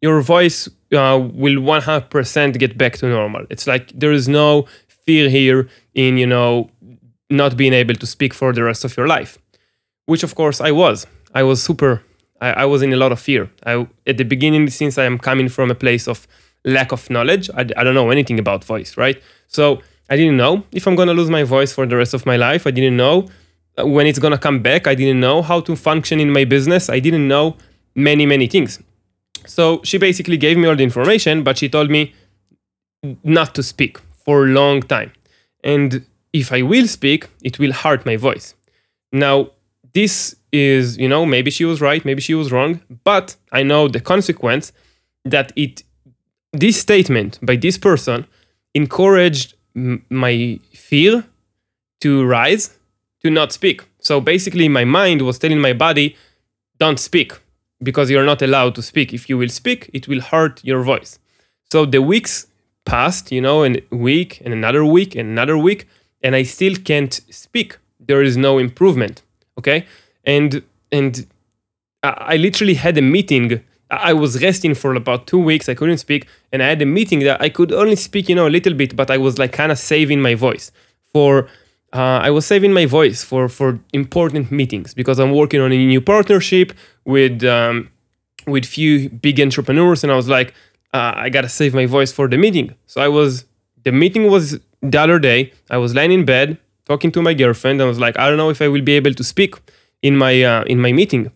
your 0.00 0.20
voice 0.20 0.68
uh, 0.92 1.18
will 1.42 1.56
100% 1.56 2.58
get 2.58 2.76
back 2.76 2.96
to 2.98 3.08
normal. 3.08 3.46
It's 3.48 3.66
like 3.66 3.92
there 3.98 4.12
is 4.12 4.28
no 4.28 4.66
fear 4.88 5.28
here 5.28 5.68
in 5.94 6.18
you 6.18 6.26
know 6.26 6.68
not 7.30 7.56
being 7.56 7.72
able 7.72 7.94
to 7.94 8.06
speak 8.06 8.34
for 8.34 8.52
the 8.52 8.64
rest 8.64 8.84
of 8.84 8.96
your 8.96 9.06
life 9.06 9.38
which 10.06 10.22
of 10.22 10.34
course 10.34 10.60
i 10.60 10.72
was. 10.72 11.06
I 11.34 11.42
was 11.42 11.62
super 11.62 12.02
I, 12.40 12.50
I, 12.52 12.64
was 12.64 12.82
in 12.82 12.92
a 12.92 12.96
lot 12.96 13.12
of 13.12 13.20
fear. 13.20 13.50
I, 13.64 13.86
at 14.06 14.18
the 14.18 14.24
beginning, 14.24 14.68
since 14.70 14.98
I 14.98 15.04
am 15.04 15.18
coming 15.18 15.48
from 15.48 15.70
a 15.70 15.74
place 15.74 16.06
of 16.06 16.26
lack 16.64 16.92
of 16.92 17.08
knowledge, 17.08 17.48
I, 17.50 17.60
I 17.60 17.84
don't 17.84 17.94
know 17.94 18.10
anything 18.10 18.38
about 18.38 18.64
voice, 18.64 18.96
right? 18.96 19.20
So 19.48 19.80
I 20.10 20.16
didn't 20.16 20.36
know 20.36 20.64
if 20.72 20.86
I'm 20.86 20.94
going 20.94 21.08
to 21.08 21.14
lose 21.14 21.30
my 21.30 21.44
voice 21.44 21.72
for 21.72 21.86
the 21.86 21.96
rest 21.96 22.14
of 22.14 22.26
my 22.26 22.36
life. 22.36 22.66
I 22.66 22.70
didn't 22.70 22.96
know 22.96 23.28
uh, 23.78 23.86
when 23.86 24.06
it's 24.06 24.18
going 24.18 24.32
to 24.32 24.38
come 24.38 24.60
back. 24.60 24.86
I 24.86 24.94
didn't 24.94 25.20
know 25.20 25.42
how 25.42 25.60
to 25.60 25.76
function 25.76 26.20
in 26.20 26.30
my 26.30 26.44
business. 26.44 26.88
I 26.90 27.00
didn't 27.00 27.26
know 27.26 27.56
many, 27.94 28.26
many 28.26 28.46
things. 28.46 28.80
So 29.46 29.80
she 29.84 29.98
basically 29.98 30.36
gave 30.36 30.56
me 30.56 30.68
all 30.68 30.76
the 30.76 30.82
information, 30.84 31.42
but 31.42 31.58
she 31.58 31.68
told 31.68 31.90
me 31.90 32.14
not 33.22 33.54
to 33.54 33.62
speak 33.62 33.98
for 34.24 34.44
a 34.44 34.48
long 34.48 34.82
time. 34.82 35.12
And 35.62 36.04
if 36.32 36.52
I 36.52 36.62
will 36.62 36.86
speak, 36.86 37.28
it 37.42 37.58
will 37.58 37.72
hurt 37.72 38.04
my 38.04 38.16
voice. 38.16 38.54
Now, 39.12 39.50
this 39.94 40.36
is, 40.52 40.96
you 40.98 41.08
know, 41.08 41.26
maybe 41.26 41.50
she 41.50 41.64
was 41.64 41.80
right, 41.80 42.04
maybe 42.04 42.20
she 42.20 42.34
was 42.34 42.52
wrong, 42.52 42.80
but 43.04 43.36
I 43.52 43.62
know 43.62 43.88
the 43.88 44.00
consequence 44.00 44.72
that 45.24 45.52
it, 45.56 45.82
this 46.52 46.80
statement 46.80 47.38
by 47.42 47.56
this 47.56 47.78
person 47.78 48.26
encouraged 48.74 49.54
m- 49.74 50.04
my 50.10 50.58
fear 50.72 51.24
to 52.00 52.24
rise, 52.24 52.76
to 53.22 53.30
not 53.30 53.52
speak. 53.52 53.82
So 53.98 54.20
basically, 54.20 54.68
my 54.68 54.84
mind 54.84 55.22
was 55.22 55.38
telling 55.38 55.60
my 55.60 55.72
body, 55.72 56.16
don't 56.78 57.00
speak 57.00 57.32
because 57.82 58.10
you're 58.10 58.24
not 58.24 58.42
allowed 58.42 58.74
to 58.76 58.82
speak. 58.82 59.12
If 59.12 59.28
you 59.28 59.36
will 59.38 59.48
speak, 59.48 59.90
it 59.92 60.08
will 60.08 60.20
hurt 60.20 60.64
your 60.64 60.82
voice. 60.82 61.18
So 61.72 61.84
the 61.84 62.00
weeks 62.00 62.46
passed, 62.84 63.32
you 63.32 63.40
know, 63.40 63.62
and 63.62 63.82
a 63.90 63.96
week 63.96 64.40
and 64.44 64.54
another 64.54 64.84
week 64.84 65.16
and 65.16 65.28
another 65.28 65.58
week, 65.58 65.88
and 66.22 66.36
I 66.36 66.44
still 66.44 66.76
can't 66.76 67.12
speak. 67.30 67.78
There 67.98 68.22
is 68.22 68.36
no 68.36 68.58
improvement 68.58 69.22
okay 69.58 69.86
and 70.26 70.62
and 70.92 71.26
i 72.02 72.36
literally 72.36 72.74
had 72.74 72.96
a 72.98 73.02
meeting. 73.02 73.60
I 73.88 74.12
was 74.12 74.42
resting 74.42 74.74
for 74.74 74.94
about 74.94 75.26
two 75.28 75.38
weeks. 75.38 75.68
I 75.68 75.74
couldn't 75.74 75.98
speak. 75.98 76.26
And 76.52 76.62
i 76.62 76.68
had 76.68 76.82
a 76.82 76.86
meeting 76.86 77.20
that 77.20 77.40
i 77.40 77.48
could 77.48 77.72
only 77.72 77.96
speak 77.96 78.28
you 78.28 78.34
know 78.34 78.46
a 78.46 78.54
little 78.58 78.74
bit 78.74 78.96
but 78.96 79.10
i 79.10 79.18
was 79.18 79.38
like 79.38 79.52
kind 79.52 79.72
of 79.72 79.78
saving 79.78 80.20
my 80.20 80.34
voice 80.34 80.72
for 81.12 81.48
uh, 81.92 82.18
i 82.28 82.30
was 82.30 82.44
saving 82.46 82.72
my 82.72 82.86
voice 82.86 83.22
for 83.22 83.48
for 83.48 83.78
important 83.92 84.50
meetings 84.50 84.94
because 84.94 85.18
i'm 85.18 85.32
working 85.32 85.60
on 85.60 85.72
a 85.72 85.76
new 85.76 86.00
partnership 86.00 86.72
with 87.04 87.44
um, 87.44 87.90
with 88.46 88.64
few 88.64 89.08
big 89.08 89.40
entrepreneurs. 89.40 90.02
And 90.04 90.12
i 90.12 90.16
was 90.16 90.28
like 90.28 90.54
uh, 90.94 91.12
i 91.24 91.28
gotta 91.28 91.48
save 91.48 91.72
my 91.74 91.86
voice 91.86 92.12
for 92.12 92.26
the 92.28 92.38
meeting. 92.38 92.74
So 92.86 93.00
i 93.00 93.08
was 93.08 93.44
the 93.84 93.92
meeting 93.92 94.30
was 94.30 94.58
the 94.82 95.00
other 95.00 95.18
day. 95.18 95.52
I 95.70 95.78
was 95.78 95.94
laying 95.94 96.12
in 96.12 96.24
bed 96.24 96.58
talking 96.86 97.10
to 97.12 97.22
my 97.22 97.34
girlfriend. 97.34 97.82
I 97.82 97.84
was 97.84 97.98
like, 97.98 98.18
I 98.18 98.28
don't 98.28 98.36
know 98.36 98.50
if 98.50 98.60
I 98.62 98.68
will 98.68 98.82
be 98.82 98.92
able 98.92 99.14
to 99.14 99.24
speak 99.24 99.54
in 100.02 100.16
my 100.16 100.42
uh, 100.42 100.64
in 100.64 100.80
my 100.80 100.92
meeting. 100.92 101.30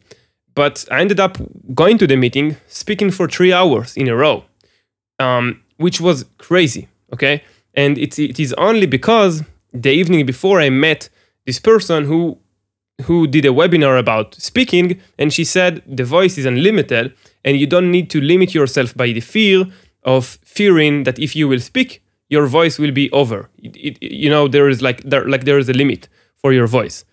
But 0.54 0.84
I 0.90 1.00
ended 1.00 1.20
up 1.20 1.38
going 1.74 1.98
to 1.98 2.06
the 2.06 2.16
meeting, 2.16 2.56
speaking 2.66 3.10
for 3.10 3.28
three 3.28 3.52
hours 3.52 3.96
in 3.96 4.08
a 4.08 4.16
row, 4.16 4.44
um, 5.18 5.62
which 5.76 6.00
was 6.00 6.24
crazy. 6.38 6.88
Okay, 7.12 7.42
and 7.74 7.98
it's 7.98 8.18
it 8.18 8.38
is 8.38 8.52
only 8.54 8.86
because 8.86 9.42
the 9.72 9.90
evening 9.90 10.26
before 10.26 10.60
I 10.60 10.70
met 10.70 11.08
this 11.46 11.58
person 11.58 12.04
who 12.04 12.38
who 13.02 13.26
did 13.26 13.44
a 13.44 13.48
webinar 13.48 13.98
about 13.98 14.34
speaking, 14.34 15.00
and 15.18 15.32
she 15.32 15.44
said 15.44 15.82
the 15.86 16.04
voice 16.04 16.36
is 16.38 16.44
unlimited, 16.44 17.14
and 17.44 17.56
you 17.56 17.66
don't 17.66 17.90
need 17.90 18.10
to 18.10 18.20
limit 18.20 18.54
yourself 18.54 18.94
by 18.94 19.12
the 19.12 19.20
fear 19.20 19.66
of 20.02 20.38
fearing 20.44 21.04
that 21.04 21.18
if 21.18 21.34
you 21.36 21.48
will 21.48 21.60
speak, 21.60 22.02
your 22.28 22.46
voice 22.46 22.78
will 22.78 22.92
be 22.92 23.10
over. 23.10 23.48
It, 23.58 23.76
it, 23.76 24.02
you 24.02 24.30
know, 24.30 24.48
there 24.48 24.68
is 24.68 24.82
like 24.82 25.02
there 25.02 25.26
like 25.26 25.44
there 25.44 25.58
is 25.58 25.68
a 25.68 25.72
limit 25.72 26.08
for 26.36 26.52
your 26.52 26.66
voice. 26.66 27.04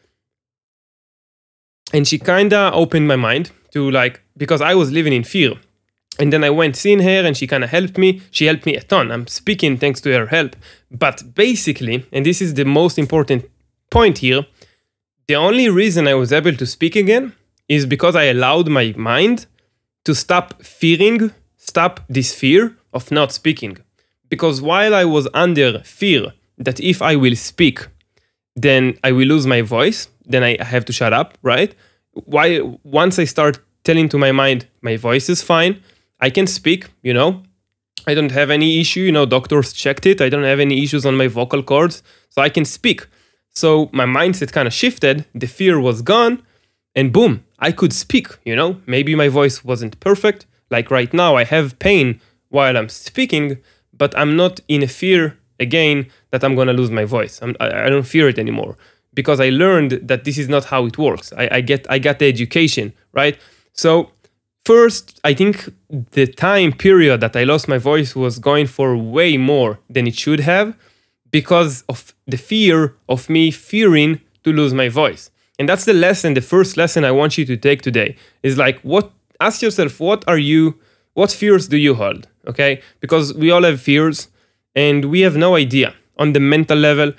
And 1.93 2.07
she 2.07 2.19
kinda 2.19 2.71
opened 2.73 3.07
my 3.07 3.15
mind 3.15 3.51
to 3.73 3.89
like 3.91 4.21
because 4.37 4.61
I 4.61 4.75
was 4.75 4.91
living 4.91 5.13
in 5.13 5.23
fear. 5.23 5.53
And 6.19 6.33
then 6.33 6.43
I 6.43 6.49
went 6.49 6.75
seeing 6.75 6.99
her 6.99 7.25
and 7.25 7.37
she 7.37 7.47
kind 7.47 7.63
of 7.63 7.69
helped 7.69 7.97
me. 7.97 8.21
She 8.31 8.45
helped 8.45 8.65
me 8.65 8.75
a 8.75 8.81
ton. 8.81 9.11
I'm 9.11 9.27
speaking 9.27 9.77
thanks 9.77 10.01
to 10.01 10.11
her 10.13 10.27
help. 10.27 10.55
But 10.89 11.35
basically, 11.35 12.05
and 12.11 12.25
this 12.25 12.41
is 12.41 12.55
the 12.55 12.65
most 12.65 12.97
important 12.97 13.45
point 13.91 14.17
here, 14.19 14.45
the 15.27 15.35
only 15.35 15.69
reason 15.69 16.07
I 16.07 16.15
was 16.15 16.33
able 16.33 16.55
to 16.55 16.65
speak 16.65 16.95
again 16.95 17.33
is 17.69 17.85
because 17.85 18.15
I 18.15 18.23
allowed 18.25 18.67
my 18.67 18.93
mind 18.97 19.45
to 20.05 20.15
stop 20.15 20.63
fearing, 20.63 21.31
stop 21.57 21.99
this 22.09 22.33
fear 22.33 22.77
of 22.93 23.11
not 23.11 23.31
speaking 23.31 23.77
because 24.29 24.61
while 24.61 24.93
I 24.93 25.05
was 25.05 25.27
under 25.33 25.79
fear 25.79 26.33
that 26.57 26.79
if 26.79 27.01
I 27.01 27.15
will 27.15 27.35
speak, 27.35 27.87
then 28.55 28.97
I 29.03 29.11
will 29.11 29.27
lose 29.27 29.45
my 29.45 29.61
voice, 29.61 30.09
then 30.27 30.43
I 30.43 30.61
have 30.63 30.85
to 30.85 30.93
shut 30.93 31.13
up, 31.13 31.37
right? 31.41 31.73
Why 32.11 32.59
once 32.83 33.17
I 33.17 33.23
start 33.25 33.59
telling 33.83 34.09
to 34.09 34.17
my 34.17 34.31
mind 34.31 34.67
my 34.81 34.97
voice 34.97 35.29
is 35.29 35.41
fine, 35.41 35.81
I 36.19 36.29
can 36.29 36.45
speak, 36.45 36.87
you 37.01 37.13
know. 37.13 37.43
I 38.05 38.13
don't 38.13 38.31
have 38.31 38.49
any 38.49 38.79
issue, 38.79 39.01
you 39.01 39.11
know, 39.11 39.25
doctors 39.25 39.73
checked 39.73 40.05
it. 40.05 40.21
I 40.21 40.29
don't 40.29 40.43
have 40.43 40.59
any 40.59 40.83
issues 40.83 41.05
on 41.05 41.15
my 41.17 41.27
vocal 41.27 41.61
cords, 41.63 42.03
so 42.29 42.41
I 42.41 42.49
can 42.49 42.65
speak. 42.65 43.07
So 43.49 43.89
my 43.91 44.05
mindset 44.05 44.51
kind 44.51 44.67
of 44.67 44.73
shifted, 44.73 45.25
the 45.33 45.47
fear 45.47 45.79
was 45.79 46.01
gone, 46.01 46.43
and 46.95 47.11
boom, 47.11 47.43
I 47.59 47.71
could 47.71 47.93
speak, 47.93 48.27
you 48.45 48.55
know. 48.55 48.81
Maybe 48.85 49.15
my 49.15 49.29
voice 49.29 49.63
wasn't 49.63 49.99
perfect, 49.99 50.45
like 50.69 50.91
right 50.91 51.13
now 51.13 51.35
I 51.35 51.43
have 51.43 51.79
pain 51.79 52.21
while 52.49 52.77
I'm 52.77 52.89
speaking, 52.89 53.57
but 53.91 54.17
I'm 54.17 54.35
not 54.35 54.59
in 54.67 54.83
a 54.83 54.87
fear 54.87 55.37
again 55.59 56.07
that 56.31 56.43
I'm 56.43 56.55
gonna 56.55 56.73
lose 56.73 56.91
my 56.91 57.03
voice. 57.03 57.39
I'm, 57.41 57.55
I 57.59 57.89
don't 57.89 58.03
fear 58.15 58.29
it 58.29 58.39
anymore 58.39 58.77
because 59.17 59.39
I 59.39 59.49
learned 59.49 59.91
that 60.09 60.25
this 60.25 60.37
is 60.37 60.47
not 60.47 60.63
how 60.65 60.85
it 60.85 60.95
works. 60.97 61.33
I, 61.41 61.45
I 61.57 61.61
get 61.61 61.81
I 61.95 61.97
got 62.07 62.19
the 62.19 62.27
education 62.35 62.93
right. 63.21 63.35
So 63.73 63.91
first, 64.71 65.19
I 65.23 65.33
think 65.33 65.53
the 66.19 66.27
time 66.27 66.71
period 66.87 67.17
that 67.23 67.35
I 67.35 67.43
lost 67.43 67.67
my 67.67 67.79
voice 67.91 68.15
was 68.15 68.37
going 68.49 68.67
for 68.67 68.89
way 69.17 69.31
more 69.53 69.79
than 69.95 70.05
it 70.11 70.15
should 70.23 70.41
have 70.41 70.67
because 71.39 71.83
of 71.93 72.13
the 72.33 72.37
fear 72.37 72.77
of 73.09 73.29
me 73.35 73.43
fearing 73.69 74.21
to 74.43 74.49
lose 74.59 74.73
my 74.83 74.89
voice. 75.01 75.23
And 75.57 75.67
that's 75.67 75.85
the 75.85 75.97
lesson, 76.07 76.35
the 76.35 76.47
first 76.55 76.77
lesson 76.77 77.03
I 77.03 77.13
want 77.19 77.37
you 77.39 77.45
to 77.45 77.57
take 77.57 77.81
today 77.81 78.09
is 78.43 78.55
like, 78.63 78.77
what, 78.81 79.11
ask 79.47 79.63
yourself, 79.63 79.99
what 79.99 80.23
are 80.27 80.41
you, 80.51 80.61
what 81.15 81.31
fears 81.31 81.67
do 81.67 81.77
you 81.77 81.95
hold? 81.95 82.27
Okay. 82.51 82.81
Because 82.99 83.33
we 83.33 83.49
all 83.49 83.63
have 83.63 83.81
fears 83.81 84.27
and 84.75 85.05
we 85.05 85.21
have 85.21 85.35
no 85.35 85.55
idea 85.55 85.95
on 86.17 86.33
the 86.33 86.39
mental 86.39 86.77
level 86.77 87.13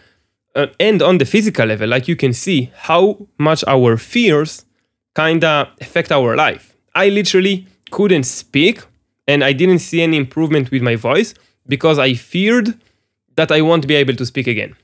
uh, 0.58 0.66
and 0.78 1.00
on 1.02 1.18
the 1.18 1.24
physical 1.24 1.66
level. 1.66 1.88
Like 1.88 2.08
you 2.08 2.16
can 2.16 2.32
see 2.32 2.70
how 2.74 3.26
much 3.38 3.64
our 3.66 3.96
fears 3.96 4.64
kind 5.14 5.42
of 5.44 5.68
affect 5.80 6.12
our 6.12 6.36
life. 6.36 6.76
I 6.94 7.08
literally 7.08 7.66
couldn't 7.90 8.24
speak 8.24 8.82
and 9.26 9.42
I 9.42 9.52
didn't 9.52 9.78
see 9.78 10.02
any 10.02 10.16
improvement 10.16 10.70
with 10.70 10.82
my 10.82 10.96
voice 10.96 11.34
because 11.66 11.98
I 11.98 12.14
feared 12.14 12.78
that 13.36 13.50
I 13.50 13.62
won't 13.62 13.86
be 13.86 13.94
able 13.94 14.16
to 14.16 14.26
speak 14.26 14.46
again 14.46 14.76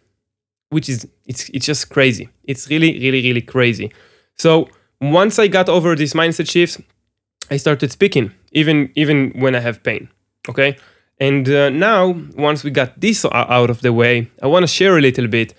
which 0.74 0.88
is 0.88 1.06
it's 1.26 1.48
it's 1.50 1.66
just 1.66 1.88
crazy. 1.88 2.28
It's 2.44 2.68
really 2.68 2.92
really 2.98 3.22
really 3.22 3.40
crazy. 3.40 3.92
So 4.36 4.68
once 5.00 5.38
I 5.38 5.46
got 5.46 5.68
over 5.68 5.94
this 5.94 6.14
mindset 6.14 6.50
shift, 6.50 6.80
I 7.50 7.56
started 7.58 7.92
speaking 7.92 8.32
even 8.52 8.90
even 8.96 9.32
when 9.42 9.54
I 9.54 9.60
have 9.60 9.82
pain. 9.82 10.08
Okay, 10.48 10.76
and 11.18 11.48
uh, 11.48 11.70
now 11.70 12.14
once 12.36 12.64
we 12.64 12.70
got 12.70 13.00
this 13.00 13.24
out 13.24 13.70
of 13.70 13.80
the 13.82 13.92
way, 13.92 14.30
I 14.42 14.46
want 14.46 14.64
to 14.64 14.66
share 14.66 14.98
a 14.98 15.00
little 15.00 15.28
bit 15.28 15.54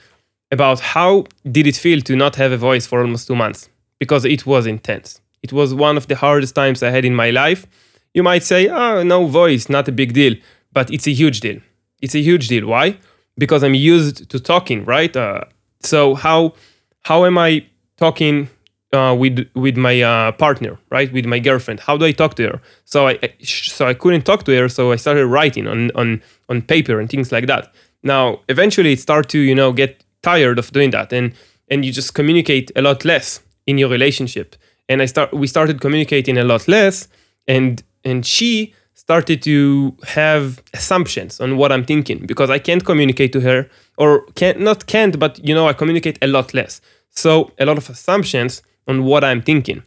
about 0.51 0.79
how 0.79 1.25
did 1.49 1.67
it 1.67 1.75
feel 1.75 2.01
to 2.01 2.15
not 2.15 2.35
have 2.35 2.51
a 2.51 2.57
voice 2.57 2.85
for 2.85 3.01
almost 3.01 3.27
two 3.27 3.35
months 3.35 3.69
because 3.99 4.25
it 4.25 4.45
was 4.45 4.65
intense. 4.67 5.21
It 5.41 5.53
was 5.53 5.73
one 5.73 5.97
of 5.97 6.07
the 6.07 6.15
hardest 6.15 6.55
times 6.55 6.81
I 6.83 6.89
had 6.89 7.05
in 7.05 7.15
my 7.15 7.29
life. 7.29 7.65
You 8.13 8.23
might 8.23 8.43
say, 8.43 8.67
"Oh, 8.67 9.03
no 9.03 9.27
voice, 9.27 9.69
not 9.69 9.87
a 9.87 9.91
big 9.91 10.13
deal," 10.13 10.35
but 10.71 10.89
it's 10.91 11.07
a 11.07 11.11
huge 11.11 11.39
deal. 11.39 11.59
It's 12.01 12.15
a 12.15 12.21
huge 12.21 12.47
deal. 12.47 12.65
Why? 12.67 12.97
because 13.37 13.63
I'm 13.63 13.73
used 13.73 14.29
to 14.29 14.39
talking, 14.39 14.85
right? 14.85 15.15
Uh, 15.15 15.41
so 15.81 16.15
how 16.15 16.53
how 17.01 17.25
am 17.25 17.37
I 17.37 17.65
talking 17.97 18.49
uh, 18.95 19.13
with 19.13 19.47
with 19.53 19.77
my 19.77 20.01
uh, 20.01 20.31
partner, 20.31 20.79
right? 20.89 21.11
With 21.13 21.25
my 21.25 21.39
girlfriend? 21.39 21.81
How 21.81 21.97
do 21.97 22.05
I 22.05 22.11
talk 22.11 22.35
to 22.35 22.43
her? 22.43 22.61
So 22.85 23.07
I 23.07 23.19
so 23.43 23.85
I 23.85 23.93
couldn't 23.93 24.23
talk 24.23 24.43
to 24.45 24.57
her, 24.57 24.69
so 24.69 24.91
I 24.91 24.95
started 24.95 25.27
writing 25.27 25.67
on 25.67 25.91
on 25.95 26.21
on 26.49 26.61
paper 26.61 26.99
and 26.99 27.09
things 27.09 27.31
like 27.31 27.47
that. 27.47 27.73
Now 28.01 28.41
eventually 28.49 28.93
it 28.93 28.99
started 28.99 29.29
to 29.29 29.39
you 29.39 29.53
know 29.53 29.71
get 29.71 30.03
tired 30.23 30.57
of 30.57 30.71
doing 30.71 30.91
that, 30.91 31.13
and 31.13 31.33
and 31.69 31.85
you 31.85 31.91
just 31.91 32.13
communicate 32.13 32.71
a 32.75 32.81
lot 32.81 33.05
less 33.05 33.41
in 33.67 33.77
your 33.77 33.89
relationship. 33.89 34.55
And 34.89 35.01
I 35.01 35.05
start 35.05 35.33
we 35.33 35.47
started 35.47 35.81
communicating 35.81 36.37
a 36.37 36.43
lot 36.43 36.67
less, 36.67 37.07
and 37.47 37.83
and 38.03 38.25
she 38.25 38.73
started 38.95 39.41
to 39.43 39.95
have 40.07 40.63
assumptions 40.73 41.39
on 41.39 41.57
what 41.57 41.71
I'm 41.71 41.83
thinking 41.85 42.25
because 42.25 42.49
I 42.49 42.59
can't 42.59 42.83
communicate 42.83 43.33
to 43.33 43.41
her 43.41 43.69
or 43.97 44.25
can't 44.35 44.59
not 44.59 44.87
can't 44.87 45.19
but 45.19 45.39
you 45.47 45.53
know 45.53 45.67
I 45.67 45.73
communicate 45.73 46.17
a 46.21 46.27
lot 46.27 46.53
less. 46.53 46.81
So 47.09 47.51
a 47.59 47.65
lot 47.65 47.77
of 47.77 47.89
assumptions 47.89 48.61
on 48.87 49.03
what 49.03 49.23
I'm 49.23 49.41
thinking 49.41 49.83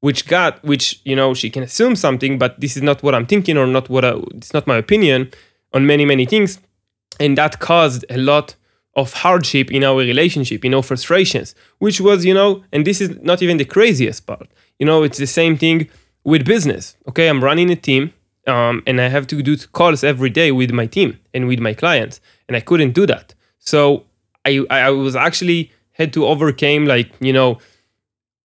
which 0.00 0.28
got 0.28 0.62
which 0.62 1.00
you 1.04 1.16
know 1.16 1.34
she 1.34 1.50
can 1.50 1.62
assume 1.62 1.96
something 1.96 2.38
but 2.38 2.60
this 2.60 2.76
is 2.76 2.82
not 2.82 3.02
what 3.02 3.14
I'm 3.14 3.26
thinking 3.26 3.56
or 3.56 3.66
not 3.66 3.88
what 3.88 4.04
I, 4.04 4.14
it's 4.34 4.52
not 4.52 4.66
my 4.66 4.76
opinion 4.76 5.30
on 5.72 5.86
many 5.86 6.04
many 6.04 6.26
things 6.26 6.60
and 7.18 7.36
that 7.38 7.58
caused 7.60 8.04
a 8.10 8.16
lot 8.16 8.56
of 8.96 9.12
hardship 9.12 9.70
in 9.70 9.84
our 9.84 9.98
relationship, 9.98 10.64
you 10.64 10.70
know, 10.70 10.80
frustrations, 10.82 11.54
which 11.78 12.00
was, 12.00 12.24
you 12.24 12.32
know, 12.32 12.64
and 12.72 12.86
this 12.86 13.00
is 13.00 13.10
not 13.22 13.42
even 13.42 13.58
the 13.58 13.64
craziest 13.64 14.26
part. 14.26 14.48
You 14.78 14.86
know, 14.86 15.02
it's 15.02 15.18
the 15.18 15.26
same 15.26 15.56
thing 15.58 15.88
with 16.24 16.46
business. 16.46 16.96
Okay, 17.06 17.28
I'm 17.28 17.44
running 17.44 17.70
a 17.70 17.76
team 17.76 18.12
um, 18.46 18.82
and 18.86 19.00
I 19.00 19.08
have 19.08 19.26
to 19.28 19.42
do 19.42 19.56
calls 19.56 20.02
every 20.02 20.30
day 20.30 20.50
with 20.50 20.70
my 20.70 20.86
team 20.86 21.18
and 21.34 21.46
with 21.46 21.60
my 21.60 21.74
clients, 21.74 22.20
and 22.48 22.56
I 22.56 22.60
couldn't 22.60 22.92
do 22.92 23.06
that. 23.06 23.34
So 23.58 24.04
I 24.44 24.64
I 24.70 24.90
was 24.90 25.14
actually 25.14 25.72
had 25.92 26.12
to 26.14 26.26
overcome 26.26 26.86
like 26.86 27.10
you 27.20 27.32
know 27.32 27.58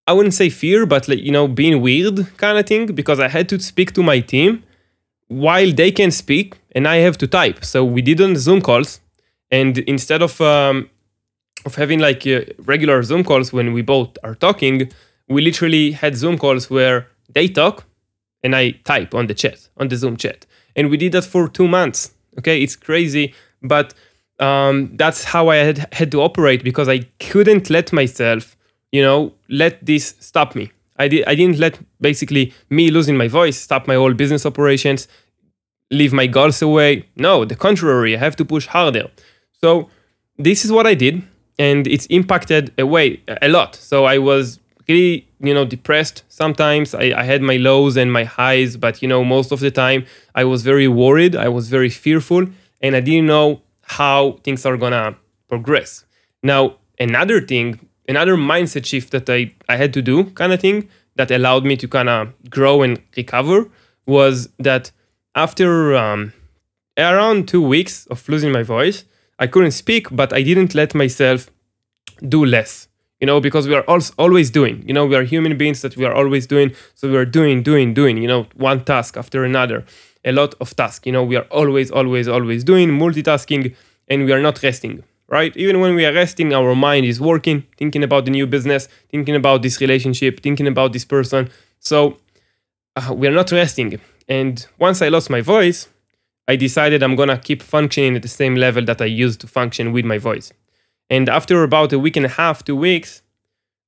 I 0.06 0.12
wouldn't 0.12 0.34
say 0.34 0.50
fear, 0.50 0.86
but 0.86 1.08
like 1.08 1.20
you 1.20 1.32
know 1.32 1.46
being 1.48 1.80
weird 1.80 2.36
kind 2.36 2.58
of 2.58 2.66
thing 2.66 2.86
because 2.86 3.20
I 3.20 3.28
had 3.28 3.48
to 3.50 3.60
speak 3.60 3.92
to 3.92 4.02
my 4.02 4.20
team 4.20 4.62
while 5.28 5.72
they 5.72 5.90
can 5.90 6.10
speak 6.10 6.58
and 6.72 6.86
I 6.88 6.96
have 6.96 7.16
to 7.18 7.26
type. 7.26 7.64
So 7.64 7.84
we 7.84 8.02
did 8.02 8.20
on 8.20 8.36
Zoom 8.36 8.60
calls, 8.60 9.00
and 9.50 9.78
instead 9.78 10.22
of 10.22 10.40
um, 10.40 10.90
of 11.64 11.76
having 11.76 12.00
like 12.00 12.26
uh, 12.26 12.42
regular 12.58 13.02
Zoom 13.02 13.24
calls 13.24 13.52
when 13.52 13.72
we 13.72 13.82
both 13.82 14.18
are 14.24 14.34
talking, 14.34 14.90
we 15.28 15.42
literally 15.42 15.92
had 15.92 16.16
Zoom 16.16 16.38
calls 16.38 16.70
where 16.70 17.08
they 17.28 17.48
talk 17.48 17.84
and 18.42 18.56
I 18.56 18.72
type 18.84 19.14
on 19.14 19.26
the 19.26 19.34
chat, 19.34 19.68
on 19.76 19.88
the 19.88 19.96
Zoom 19.96 20.16
chat. 20.16 20.46
And 20.74 20.90
we 20.90 20.96
did 20.96 21.12
that 21.12 21.24
for 21.24 21.48
two 21.48 21.68
months. 21.68 22.12
Okay, 22.38 22.62
it's 22.62 22.76
crazy, 22.76 23.34
but 23.62 23.94
um, 24.40 24.96
that's 24.96 25.24
how 25.24 25.48
I 25.48 25.56
had, 25.56 25.94
had 25.94 26.10
to 26.12 26.22
operate 26.22 26.64
because 26.64 26.88
I 26.88 27.00
couldn't 27.20 27.70
let 27.70 27.92
myself, 27.92 28.56
you 28.92 29.02
know, 29.02 29.32
let 29.48 29.84
this 29.84 30.14
stop 30.20 30.54
me. 30.54 30.70
I, 30.98 31.08
did, 31.08 31.24
I 31.26 31.34
didn't 31.34 31.58
let 31.58 31.78
basically 32.00 32.52
me 32.70 32.90
losing 32.90 33.16
my 33.16 33.26
voice 33.26 33.58
stop 33.58 33.88
my 33.88 33.94
whole 33.94 34.14
business 34.14 34.46
operations, 34.46 35.08
leave 35.90 36.12
my 36.12 36.26
goals 36.26 36.62
away. 36.62 37.06
No, 37.16 37.44
the 37.44 37.56
contrary, 37.56 38.14
I 38.14 38.18
have 38.18 38.36
to 38.36 38.44
push 38.44 38.66
harder. 38.66 39.08
So 39.60 39.88
this 40.38 40.64
is 40.64 40.70
what 40.70 40.86
I 40.86 40.94
did, 40.94 41.22
and 41.58 41.86
it's 41.86 42.06
impacted 42.06 42.72
away 42.78 43.22
a 43.40 43.48
lot. 43.48 43.74
So 43.74 44.04
I 44.04 44.18
was 44.18 44.60
really 44.88 45.28
you 45.40 45.54
know 45.54 45.64
depressed 45.64 46.24
sometimes 46.28 46.94
I, 46.94 47.12
I, 47.16 47.24
had 47.24 47.42
my 47.42 47.56
lows 47.56 47.96
and 47.96 48.12
my 48.12 48.24
highs 48.24 48.76
but 48.76 49.02
you 49.02 49.08
know 49.08 49.24
most 49.24 49.52
of 49.52 49.60
the 49.60 49.70
time 49.70 50.06
i 50.34 50.44
was 50.44 50.62
very 50.62 50.88
worried 50.88 51.36
i 51.36 51.48
was 51.48 51.68
very 51.68 51.88
fearful 51.88 52.46
and 52.80 52.96
i 52.96 53.00
didn't 53.00 53.26
know 53.26 53.62
how 53.82 54.38
things 54.44 54.64
are 54.66 54.76
gonna 54.76 55.16
progress 55.48 56.04
now 56.42 56.76
another 56.98 57.40
thing 57.40 57.88
another 58.08 58.36
mindset 58.36 58.84
shift 58.86 59.10
that 59.12 59.28
i, 59.30 59.52
I 59.68 59.76
had 59.76 59.92
to 59.94 60.02
do 60.02 60.24
kind 60.30 60.52
of 60.52 60.60
thing 60.60 60.88
that 61.16 61.30
allowed 61.30 61.64
me 61.64 61.76
to 61.76 61.88
kind 61.88 62.08
of 62.08 62.32
grow 62.50 62.82
and 62.82 63.00
recover 63.16 63.70
was 64.06 64.48
that 64.58 64.90
after 65.34 65.94
um, 65.94 66.32
around 66.98 67.48
two 67.48 67.62
weeks 67.62 68.06
of 68.06 68.28
losing 68.28 68.52
my 68.52 68.62
voice 68.62 69.04
i 69.38 69.46
couldn't 69.46 69.72
speak 69.72 70.08
but 70.10 70.32
i 70.32 70.42
didn't 70.42 70.74
let 70.74 70.94
myself 70.94 71.50
do 72.28 72.44
less 72.44 72.88
you 73.20 73.26
know 73.26 73.40
because 73.40 73.68
we 73.68 73.74
are 73.74 73.84
always 74.18 74.50
doing 74.50 74.82
you 74.86 74.92
know 74.92 75.06
we 75.06 75.14
are 75.14 75.22
human 75.22 75.56
beings 75.56 75.80
that 75.82 75.96
we 75.96 76.04
are 76.04 76.14
always 76.14 76.46
doing 76.46 76.74
so 76.94 77.08
we 77.08 77.16
are 77.16 77.24
doing 77.24 77.62
doing 77.62 77.94
doing 77.94 78.16
you 78.18 78.28
know 78.28 78.46
one 78.54 78.84
task 78.84 79.16
after 79.16 79.44
another 79.44 79.84
a 80.24 80.32
lot 80.32 80.54
of 80.60 80.74
tasks 80.76 81.06
you 81.06 81.12
know 81.12 81.22
we 81.22 81.36
are 81.36 81.46
always 81.50 81.90
always 81.90 82.28
always 82.28 82.64
doing 82.64 82.88
multitasking 82.90 83.74
and 84.08 84.24
we 84.24 84.32
are 84.32 84.40
not 84.40 84.62
resting 84.62 85.02
right 85.32 85.56
even 85.56 85.80
when 85.80 85.94
we 85.96 86.04
are 86.06 86.12
resting 86.12 86.52
our 86.52 86.74
mind 86.74 87.04
is 87.04 87.20
working 87.20 87.58
thinking 87.76 88.04
about 88.04 88.24
the 88.26 88.30
new 88.30 88.46
business 88.46 88.88
thinking 89.10 89.34
about 89.34 89.62
this 89.62 89.80
relationship 89.80 90.40
thinking 90.40 90.68
about 90.68 90.92
this 90.92 91.04
person 91.04 91.50
so 91.80 92.18
uh, 92.96 93.12
we 93.12 93.26
are 93.26 93.36
not 93.40 93.50
resting 93.50 93.98
and 94.28 94.66
once 94.78 95.02
i 95.02 95.08
lost 95.08 95.28
my 95.30 95.40
voice 95.40 95.88
i 96.46 96.54
decided 96.54 97.02
i'm 97.02 97.16
gonna 97.16 97.38
keep 97.38 97.60
functioning 97.62 98.14
at 98.16 98.22
the 98.22 98.28
same 98.28 98.54
level 98.54 98.84
that 98.84 99.00
i 99.02 99.10
used 99.24 99.40
to 99.40 99.46
function 99.46 99.92
with 99.92 100.04
my 100.04 100.18
voice 100.18 100.52
and 101.12 101.28
after 101.28 101.62
about 101.62 101.92
a 101.92 101.98
week 101.98 102.16
and 102.16 102.24
a 102.24 102.34
half, 102.40 102.64
two 102.64 102.74
weeks, 102.74 103.20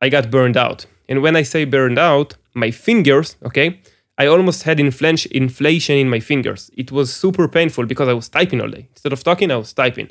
I 0.03 0.11
got 0.11 0.31
burned 0.31 0.59
out. 0.59 0.85
And 1.09 1.23
when 1.23 1.37
I 1.37 1.43
say 1.43 1.65
burned 1.65 1.99
out, 1.99 2.37
my 2.53 2.71
fingers, 2.71 3.37
okay, 3.43 3.81
I 4.19 4.27
almost 4.27 4.65
had 4.65 4.77
infl- 4.77 5.33
inflation 5.33 5.97
in 5.97 6.11
my 6.11 6.21
fingers. 6.21 6.71
It 6.77 6.93
was 6.93 7.17
super 7.17 7.49
painful 7.49 7.87
because 7.87 8.09
I 8.09 8.13
was 8.13 8.29
typing 8.29 8.61
all 8.61 8.69
day. 8.69 8.89
Instead 8.91 9.15
of 9.15 9.25
talking, 9.25 9.51
I 9.51 9.57
was 9.57 9.73
typing. 9.73 10.11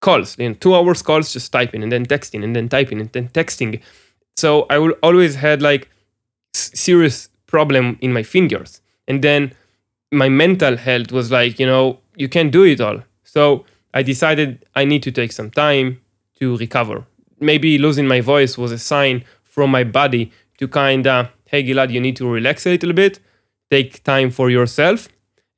Calls, 0.00 0.38
you 0.38 0.48
know, 0.48 0.54
two 0.54 0.74
hours 0.74 1.02
calls, 1.02 1.32
just 1.32 1.52
typing 1.52 1.82
and 1.82 1.90
then 1.90 2.06
texting 2.06 2.44
and 2.44 2.54
then 2.54 2.68
typing 2.68 3.00
and 3.00 3.10
then 3.12 3.28
texting. 3.28 3.80
So 4.36 4.66
I 4.68 4.78
will 4.78 4.94
always 5.02 5.36
had 5.36 5.62
like 5.62 5.88
serious 6.54 7.28
problem 7.46 7.98
in 8.00 8.12
my 8.12 8.22
fingers. 8.22 8.80
And 9.08 9.22
then 9.22 9.52
my 10.12 10.28
mental 10.28 10.76
health 10.76 11.12
was 11.12 11.30
like, 11.30 11.58
you 11.58 11.66
know, 11.66 12.00
you 12.16 12.28
can't 12.28 12.52
do 12.52 12.64
it 12.64 12.80
all. 12.80 13.02
So 13.24 13.64
I 13.94 14.02
decided 14.02 14.64
I 14.74 14.84
need 14.84 15.02
to 15.04 15.12
take 15.12 15.32
some 15.32 15.50
time 15.50 16.00
to 16.38 16.56
recover. 16.56 17.04
Maybe 17.40 17.78
losing 17.78 18.06
my 18.06 18.20
voice 18.20 18.58
was 18.58 18.72
a 18.72 18.78
sign 18.78 19.24
from 19.42 19.70
my 19.70 19.84
body 19.84 20.32
to 20.58 20.68
kind 20.68 21.06
of, 21.06 21.28
hey, 21.46 21.62
Gilad, 21.62 21.90
you 21.90 22.00
need 22.00 22.16
to 22.16 22.28
relax 22.28 22.66
a 22.66 22.70
little 22.70 22.92
bit, 22.92 23.20
take 23.70 24.02
time 24.04 24.30
for 24.30 24.50
yourself. 24.50 25.08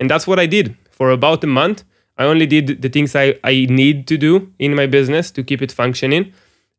And 0.01 0.11
that's 0.11 0.27
what 0.27 0.39
I 0.39 0.47
did 0.47 0.77
for 0.91 1.11
about 1.11 1.43
a 1.45 1.47
month. 1.47 1.85
I 2.19 2.25
only 2.25 2.47
did 2.47 2.83
the 2.83 2.89
things 2.89 3.15
I, 3.15 3.39
I 3.45 3.67
need 3.71 4.09
to 4.09 4.19
do 4.19 4.53
in 4.59 4.75
my 4.75 4.87
business 4.87 5.31
to 5.31 5.45
keep 5.45 5.63
it 5.63 5.71
functioning. 5.71 6.33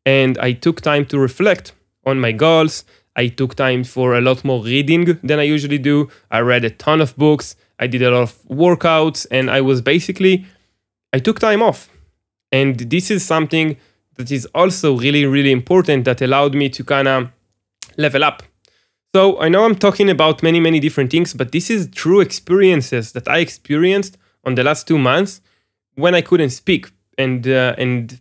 And 0.04 0.38
I 0.38 0.52
took 0.52 0.82
time 0.82 1.06
to 1.06 1.18
reflect 1.18 1.72
on 2.04 2.20
my 2.20 2.32
goals. 2.32 2.84
I 3.16 3.28
took 3.28 3.54
time 3.54 3.84
for 3.84 4.14
a 4.14 4.20
lot 4.20 4.44
more 4.44 4.62
reading 4.62 5.18
than 5.22 5.38
I 5.38 5.44
usually 5.44 5.78
do. 5.78 6.08
I 6.30 6.40
read 6.40 6.64
a 6.64 6.70
ton 6.70 7.00
of 7.00 7.16
books. 7.16 7.56
I 7.78 7.86
did 7.86 8.02
a 8.02 8.10
lot 8.10 8.22
of 8.22 8.42
workouts. 8.48 9.26
And 9.30 9.50
I 9.50 9.62
was 9.62 9.80
basically, 9.80 10.44
I 11.12 11.18
took 11.18 11.40
time 11.40 11.62
off. 11.62 11.88
And 12.52 12.78
this 12.78 13.10
is 13.10 13.24
something 13.24 13.78
that 14.16 14.30
is 14.30 14.46
also 14.54 14.98
really, 14.98 15.24
really 15.24 15.52
important 15.52 16.04
that 16.04 16.20
allowed 16.20 16.54
me 16.54 16.68
to 16.68 16.84
kind 16.84 17.08
of 17.08 17.30
level 17.96 18.24
up. 18.24 18.42
So 19.14 19.40
I 19.40 19.48
know 19.48 19.64
I'm 19.64 19.74
talking 19.74 20.10
about 20.10 20.42
many, 20.42 20.60
many 20.60 20.78
different 20.78 21.10
things, 21.10 21.32
but 21.32 21.50
this 21.52 21.70
is 21.70 21.88
true 21.90 22.20
experiences 22.20 23.12
that 23.12 23.26
I 23.26 23.38
experienced 23.38 24.18
on 24.44 24.54
the 24.54 24.62
last 24.62 24.86
two 24.86 24.98
months 24.98 25.40
when 25.94 26.14
I 26.14 26.20
couldn't 26.20 26.50
speak, 26.50 26.90
and 27.18 27.46
uh, 27.46 27.74
and 27.78 28.20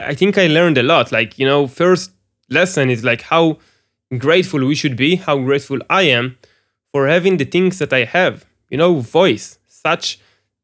I 0.00 0.14
think 0.14 0.38
I 0.38 0.46
learned 0.46 0.78
a 0.78 0.82
lot. 0.82 1.12
Like 1.12 1.38
you 1.38 1.46
know, 1.46 1.66
first 1.66 2.12
lesson 2.48 2.90
is 2.90 3.04
like 3.04 3.22
how 3.22 3.58
grateful 4.16 4.66
we 4.66 4.74
should 4.74 4.96
be, 4.96 5.16
how 5.16 5.38
grateful 5.38 5.78
I 5.90 6.02
am 6.02 6.38
for 6.92 7.08
having 7.08 7.36
the 7.36 7.44
things 7.44 7.78
that 7.78 7.92
I 7.92 8.04
have. 8.04 8.46
You 8.70 8.78
know, 8.78 9.00
voice, 9.00 9.58
such 9.66 10.18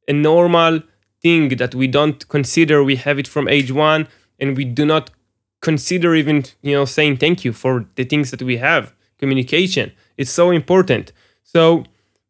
a 0.08 0.12
normal 0.12 0.82
thing 1.22 1.48
that 1.56 1.74
we 1.74 1.86
don't 1.86 2.28
consider 2.28 2.84
we 2.84 2.96
have 2.96 3.18
it 3.18 3.26
from 3.26 3.48
age 3.48 3.72
one 3.72 4.06
and 4.38 4.56
we 4.56 4.64
do 4.64 4.84
not 4.84 5.10
consider 5.62 6.14
even, 6.14 6.44
you 6.60 6.74
know, 6.74 6.84
saying 6.84 7.16
thank 7.16 7.44
you 7.44 7.52
for 7.52 7.86
the 7.94 8.04
things 8.04 8.30
that 8.30 8.42
we 8.42 8.58
have. 8.58 8.92
Communication, 9.18 9.92
it's 10.18 10.30
so 10.30 10.50
important. 10.50 11.12
So 11.42 11.84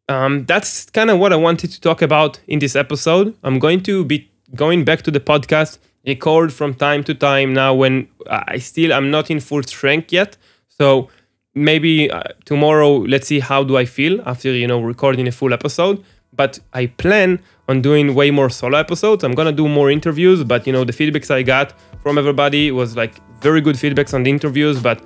um, 0.07 0.45
that's 0.45 0.89
kind 0.91 1.09
of 1.09 1.19
what 1.19 1.33
I 1.33 1.35
wanted 1.35 1.71
to 1.71 1.81
talk 1.81 2.01
about 2.01 2.39
in 2.47 2.59
this 2.59 2.75
episode. 2.75 3.35
I'm 3.43 3.59
going 3.59 3.81
to 3.83 4.05
be 4.05 4.29
going 4.53 4.85
back 4.85 5.01
to 5.03 5.11
the 5.11 5.19
podcast, 5.19 5.79
record 6.05 6.53
from 6.53 6.73
time 6.75 7.03
to 7.05 7.15
time 7.15 7.53
now 7.53 7.73
when 7.73 8.07
I 8.29 8.59
still 8.59 8.93
I'm 8.93 9.09
not 9.09 9.31
in 9.31 9.39
full 9.39 9.63
strength 9.63 10.13
yet. 10.13 10.37
So 10.67 11.09
maybe 11.55 12.11
uh, 12.11 12.23
tomorrow, 12.45 12.97
let's 12.97 13.27
see 13.27 13.39
how 13.39 13.63
do 13.63 13.77
I 13.77 13.85
feel 13.85 14.21
after 14.25 14.51
you 14.51 14.67
know 14.67 14.81
recording 14.81 15.27
a 15.27 15.31
full 15.31 15.53
episode. 15.53 16.03
But 16.33 16.59
I 16.73 16.87
plan 16.87 17.39
on 17.67 17.81
doing 17.81 18.13
way 18.13 18.29
more 18.29 18.49
solo 18.49 18.77
episodes. 18.77 19.23
I'm 19.23 19.33
gonna 19.33 19.51
do 19.53 19.67
more 19.67 19.89
interviews, 19.89 20.43
but 20.43 20.67
you 20.67 20.73
know 20.73 20.83
the 20.83 20.93
feedbacks 20.93 21.31
I 21.31 21.41
got 21.41 21.73
from 22.03 22.17
everybody 22.17 22.71
was 22.71 22.95
like 22.95 23.15
very 23.41 23.61
good 23.61 23.75
feedbacks 23.75 24.13
on 24.13 24.23
the 24.23 24.29
interviews. 24.29 24.79
But 24.79 25.03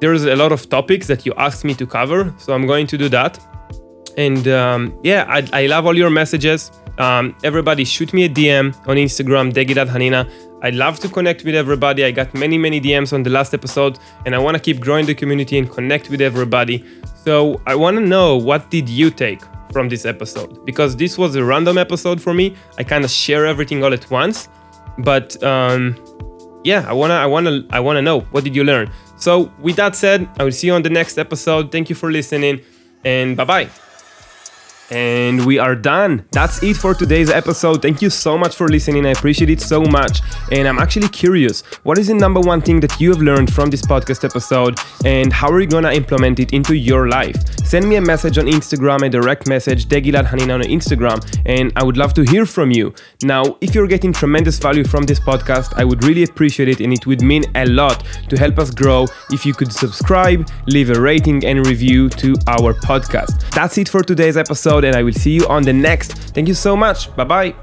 there's 0.00 0.24
a 0.24 0.36
lot 0.36 0.52
of 0.52 0.68
topics 0.70 1.06
that 1.08 1.26
you 1.26 1.34
asked 1.36 1.64
me 1.64 1.74
to 1.74 1.86
cover, 1.86 2.34
so 2.38 2.54
I'm 2.54 2.66
going 2.66 2.86
to 2.86 2.96
do 2.96 3.08
that. 3.10 3.38
And 4.16 4.46
um, 4.48 4.98
yeah, 5.02 5.24
I, 5.28 5.48
I 5.52 5.66
love 5.66 5.86
all 5.86 5.96
your 5.96 6.10
messages. 6.10 6.70
Um, 6.98 7.34
everybody 7.42 7.84
shoot 7.84 8.12
me 8.12 8.24
a 8.24 8.28
DM 8.28 8.76
on 8.86 8.96
Instagram, 8.96 9.52
Degilad 9.52 9.88
Hanina. 9.88 10.30
I 10.62 10.70
love 10.70 11.00
to 11.00 11.08
connect 11.08 11.44
with 11.44 11.56
everybody. 11.56 12.04
I 12.04 12.12
got 12.12 12.32
many, 12.34 12.56
many 12.56 12.80
DMs 12.80 13.12
on 13.12 13.24
the 13.24 13.30
last 13.30 13.52
episode, 13.52 13.98
and 14.24 14.34
I 14.34 14.38
want 14.38 14.56
to 14.56 14.62
keep 14.62 14.80
growing 14.80 15.06
the 15.06 15.14
community 15.14 15.58
and 15.58 15.68
connect 15.68 16.08
with 16.08 16.20
everybody. 16.20 16.84
So 17.24 17.60
I 17.66 17.74
want 17.74 17.96
to 17.96 18.00
know 18.00 18.36
what 18.36 18.70
did 18.70 18.88
you 18.88 19.10
take 19.10 19.42
from 19.72 19.88
this 19.88 20.06
episode? 20.06 20.64
Because 20.64 20.94
this 20.94 21.18
was 21.18 21.34
a 21.34 21.44
random 21.44 21.78
episode 21.78 22.22
for 22.22 22.32
me. 22.32 22.54
I 22.78 22.84
kind 22.84 23.04
of 23.04 23.10
share 23.10 23.44
everything 23.44 23.82
all 23.82 23.92
at 23.92 24.08
once, 24.08 24.48
but 24.98 25.42
um, 25.42 25.96
yeah, 26.62 26.84
I 26.86 26.92
wanna, 26.92 27.14
I 27.14 27.26
wanna, 27.26 27.64
I 27.70 27.80
wanna 27.80 28.02
know 28.02 28.20
what 28.30 28.44
did 28.44 28.54
you 28.54 28.62
learn. 28.62 28.88
So 29.16 29.50
with 29.58 29.76
that 29.76 29.96
said, 29.96 30.28
I 30.38 30.44
will 30.44 30.52
see 30.52 30.68
you 30.68 30.74
on 30.74 30.82
the 30.82 30.90
next 30.90 31.18
episode. 31.18 31.72
Thank 31.72 31.88
you 31.90 31.96
for 31.96 32.12
listening, 32.12 32.60
and 33.04 33.36
bye 33.36 33.44
bye. 33.44 33.81
And 34.90 35.46
we 35.46 35.58
are 35.58 35.74
done. 35.74 36.26
That's 36.32 36.62
it 36.62 36.76
for 36.76 36.94
today's 36.94 37.30
episode. 37.30 37.80
Thank 37.80 38.02
you 38.02 38.10
so 38.10 38.36
much 38.36 38.56
for 38.56 38.68
listening. 38.68 39.06
I 39.06 39.10
appreciate 39.10 39.48
it 39.48 39.60
so 39.60 39.82
much. 39.82 40.20
And 40.50 40.68
I'm 40.68 40.78
actually 40.78 41.08
curious 41.08 41.62
what 41.82 41.98
is 41.98 42.08
the 42.08 42.14
number 42.14 42.40
one 42.40 42.60
thing 42.60 42.80
that 42.80 43.00
you 43.00 43.10
have 43.10 43.22
learned 43.22 43.52
from 43.52 43.70
this 43.70 43.82
podcast 43.82 44.24
episode 44.24 44.78
and 45.04 45.32
how 45.32 45.50
are 45.50 45.60
you 45.60 45.66
to 45.66 45.92
implement 45.92 46.40
it 46.40 46.52
into 46.52 46.74
your 46.74 47.08
life? 47.08 47.36
Send 47.72 47.88
me 47.88 47.96
a 47.96 48.02
message 48.02 48.36
on 48.36 48.44
Instagram, 48.44 49.02
a 49.06 49.08
direct 49.08 49.48
message, 49.48 49.86
Degilad 49.86 50.26
Hanina 50.26 50.56
on 50.56 50.60
Instagram, 50.60 51.24
and 51.46 51.72
I 51.74 51.82
would 51.82 51.96
love 51.96 52.12
to 52.12 52.22
hear 52.22 52.44
from 52.44 52.70
you. 52.70 52.92
Now, 53.22 53.56
if 53.62 53.74
you're 53.74 53.86
getting 53.86 54.12
tremendous 54.12 54.58
value 54.58 54.84
from 54.84 55.04
this 55.04 55.18
podcast, 55.18 55.72
I 55.78 55.84
would 55.84 56.04
really 56.04 56.22
appreciate 56.22 56.68
it 56.68 56.80
and 56.82 56.92
it 56.92 57.06
would 57.06 57.22
mean 57.22 57.44
a 57.54 57.64
lot 57.64 58.04
to 58.28 58.36
help 58.36 58.58
us 58.58 58.70
grow 58.70 59.06
if 59.30 59.46
you 59.46 59.54
could 59.54 59.72
subscribe, 59.72 60.50
leave 60.66 60.90
a 60.90 61.00
rating 61.00 61.46
and 61.46 61.66
review 61.66 62.10
to 62.10 62.34
our 62.46 62.74
podcast. 62.74 63.50
That's 63.52 63.78
it 63.78 63.88
for 63.88 64.02
today's 64.02 64.36
episode 64.36 64.84
and 64.84 64.94
I 64.94 65.02
will 65.02 65.14
see 65.14 65.32
you 65.32 65.46
on 65.48 65.62
the 65.62 65.72
next. 65.72 66.12
Thank 66.34 66.48
you 66.48 66.54
so 66.54 66.76
much. 66.76 67.16
Bye 67.16 67.24
bye. 67.24 67.61